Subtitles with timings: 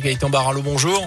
[0.00, 1.04] Gaëtan Barallot, bonjour.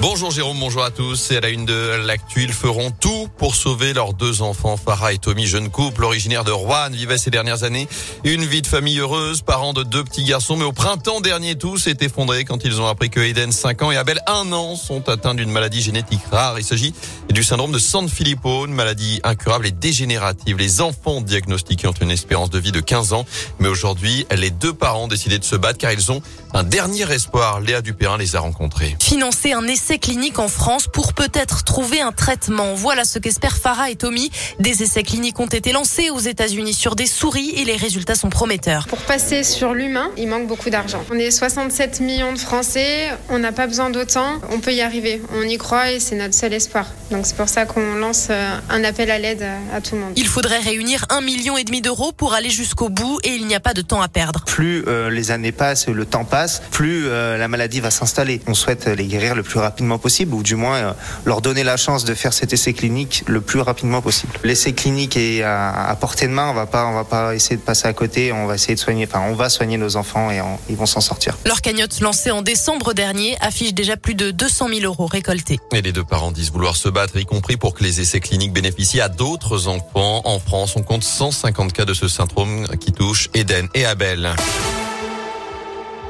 [0.00, 1.30] Bonjour Jérôme, bonjour à tous.
[1.30, 5.12] Et à la une de l'actu, ils feront tout pour sauver leurs deux enfants, Farah
[5.12, 7.88] et Tommy, jeune couple originaire de Rouen, vivaient ces dernières années
[8.24, 10.56] une vie de famille heureuse, parents de deux petits garçons.
[10.56, 13.90] Mais au printemps dernier, tout s'est effondré quand ils ont appris que Eden, 5 ans,
[13.92, 16.58] et Abel, 1 an, sont atteints d'une maladie génétique rare.
[16.58, 16.92] Il s'agit
[17.30, 20.58] du syndrome de Sanfilippo, une maladie incurable et dégénérative.
[20.58, 23.24] Les enfants diagnostiqués ont une espérance de vie de 15 ans.
[23.58, 26.20] Mais aujourd'hui, les deux parents ont décidé de se battre car ils ont
[26.52, 27.60] un dernier espoir.
[27.60, 28.96] Léa Dupérin les a rencontrés.
[29.00, 29.66] Financer un
[29.98, 32.74] cliniques en France pour peut-être trouver un traitement.
[32.74, 34.30] Voilà ce qu'espèrent Farah et Tommy.
[34.58, 38.30] Des essais cliniques ont été lancés aux États-Unis sur des souris et les résultats sont
[38.30, 38.86] prometteurs.
[38.86, 41.04] Pour passer sur l'humain, il manque beaucoup d'argent.
[41.12, 45.20] On est 67 millions de Français, on n'a pas besoin d'autant, on peut y arriver.
[45.34, 46.86] On y croit et c'est notre seul espoir.
[47.10, 50.12] Donc c'est pour ça qu'on lance euh, un appel à l'aide à tout le monde.
[50.16, 53.54] Il faudrait réunir un million et demi d'euros pour aller jusqu'au bout et il n'y
[53.54, 54.44] a pas de temps à perdre.
[54.46, 58.40] Plus euh, les années passent, le temps passe, plus euh, la maladie va s'installer.
[58.46, 60.92] On souhaite les guérir le plus rapidement possible, ou du moins euh,
[61.24, 64.32] leur donner la chance de faire cet essai clinique le plus rapidement possible.
[64.44, 67.62] L'essai clinique est à, portée de main, on va pas, on va pas essayer de
[67.62, 70.40] passer à côté, on va essayer de soigner, enfin on va soigner nos enfants et
[70.68, 71.36] ils vont s'en sortir.
[71.46, 75.58] Leur cagnotte lancée en décembre dernier affiche déjà plus de 200 000 euros récoltés.
[75.72, 78.52] Et les deux parents disent vouloir se battre, y compris pour que les essais cliniques
[78.52, 80.22] bénéficient à d'autres enfants.
[80.24, 84.34] En France, on compte 150 cas de ce syndrome qui touche Eden et Abel.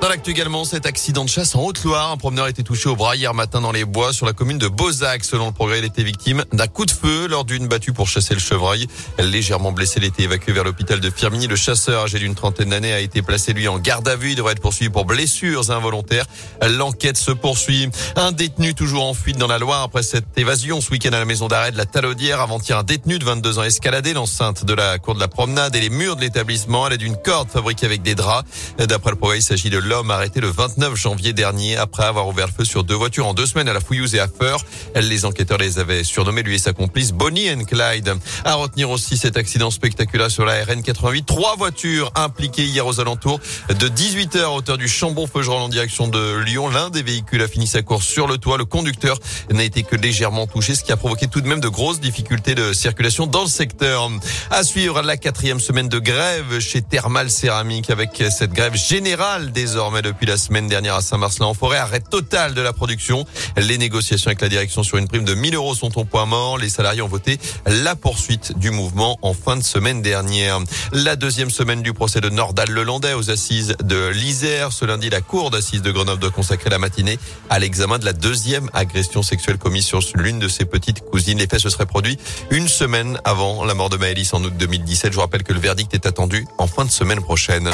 [0.05, 2.11] Dans l'actu également, cet accident de chasse en Haute-Loire.
[2.11, 4.59] Un promeneur a été touché au bras hier matin dans les bois sur la commune
[4.59, 5.25] de Beauzac.
[5.25, 8.35] Selon le progrès, il était victime d'un coup de feu lors d'une battue pour chasser
[8.35, 8.87] le chevreuil.
[9.19, 11.47] Légèrement blessé, il a été évacué vers l'hôpital de Firminy.
[11.47, 14.33] Le chasseur, âgé d'une trentaine d'années, a été placé lui en garde à vue.
[14.33, 16.27] Il devrait être poursuivi pour blessures involontaires.
[16.61, 17.89] L'enquête se poursuit.
[18.15, 21.25] Un détenu toujours en fuite dans la Loire après cette évasion ce week-end à la
[21.25, 22.43] maison d'arrêt de la Talaudière.
[22.43, 25.81] Avant-hier, un détenu de 22 ans escaladé l'enceinte de la cour de la promenade et
[25.81, 28.47] les murs de l'établissement à l'aide d'une corde fabriquée avec des draps.
[28.77, 32.49] D'après le progrès, il s'agit de l'homme arrêté le 29 janvier dernier après avoir ouvert
[32.49, 34.61] le feu sur deux voitures en deux semaines à la Fouillouse et à Feur.
[34.97, 38.13] Les enquêteurs les avaient surnommés, lui et sa complice, Bonnie and Clyde.
[38.45, 41.27] À retenir aussi cet accident spectaculaire sur la RN 88.
[41.27, 43.39] Trois voitures impliquées hier aux alentours
[43.69, 46.69] de 18h à hauteur du Chambon-Feugerolles en direction de Lyon.
[46.69, 48.59] L'un des véhicules a fini sa course sur le toit.
[48.59, 49.21] Le conducteur
[49.53, 52.57] n'a été que légèrement touché, ce qui a provoqué tout de même de grosses difficultés
[52.57, 54.11] de circulation dans le secteur.
[54.51, 59.84] À suivre la quatrième semaine de grève chez Thermal Céramique avec cette grève générale désormais
[59.85, 61.77] depuis la semaine dernière à Saint-Marcelin-en-Forêt.
[61.77, 63.27] Arrêt total de la production.
[63.59, 66.57] Les négociations avec la direction sur une prime de 1000 euros sont au point mort.
[66.57, 70.61] Les salariés ont voté la poursuite du mouvement en fin de semaine dernière.
[70.93, 74.73] La deuxième semaine du procès de Nordal-Lelandais aux assises de l'Isère.
[74.73, 77.19] Ce lundi, la cour d'assises de Grenoble doit consacrer la matinée
[77.51, 81.39] à l'examen de la deuxième agression sexuelle commise sur l'une de ses petites cousines.
[81.39, 82.19] Les faits se seraient produits
[82.51, 85.13] une semaine avant la mort de Maëlys en août 2017.
[85.13, 87.71] Je rappelle que le verdict est attendu en fin de semaine prochaine.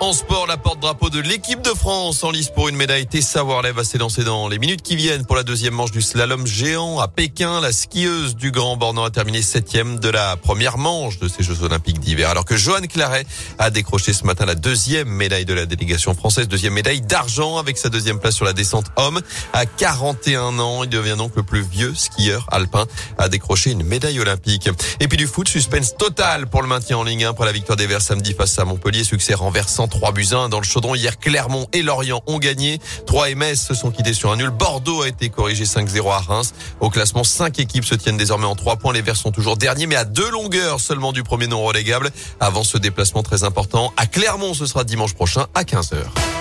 [0.00, 3.08] En sport, la porte-drapeau de l'équipe de France en lice pour une médaille.
[3.08, 6.46] Tessa Worley va s'élancer dans les minutes qui viennent pour la deuxième manche du slalom
[6.46, 7.60] géant à Pékin.
[7.60, 11.64] La skieuse du Grand Bornand a terminé septième de la première manche de ces Jeux
[11.64, 12.30] Olympiques d'hiver.
[12.30, 13.26] Alors que Johan Claret
[13.58, 17.76] a décroché ce matin la deuxième médaille de la délégation française, deuxième médaille d'argent avec
[17.76, 19.20] sa deuxième place sur la descente homme.
[19.52, 22.86] À 41 ans, il devient donc le plus vieux skieur alpin
[23.18, 24.70] à décrocher une médaille olympique.
[25.00, 27.76] Et puis du foot, suspense total pour le maintien en Ligue 1 après la victoire
[27.76, 30.94] des Verts samedi face à Montpellier, succès renversant 3 buts 1 dans le chaudron.
[30.94, 32.80] Hier, Clermont et Lorient ont gagné.
[33.06, 34.50] 3 MS se sont quittés sur un nul.
[34.50, 36.54] Bordeaux a été corrigé 5-0 à Reims.
[36.80, 38.92] Au classement, 5 équipes se tiennent désormais en 3 points.
[38.92, 42.10] Les Verts sont toujours derniers, mais à deux longueurs seulement du premier non relégable.
[42.40, 46.37] Avant ce déplacement très important à Clermont, ce sera dimanche prochain à 15h.